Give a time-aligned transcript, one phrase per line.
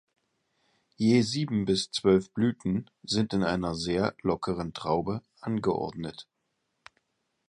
[0.99, 6.27] Je sieben bis zwölf Blüten sind in einer sehr lockeren Traube angeordnet.